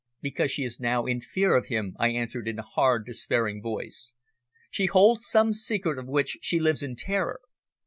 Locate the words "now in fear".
0.79-1.55